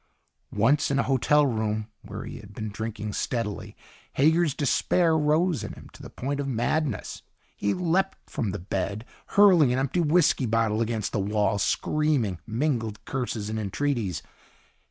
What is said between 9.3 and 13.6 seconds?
hurling an empty whisky bottle against the wall, screaming mingled curses and